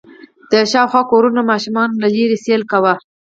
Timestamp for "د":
0.51-0.53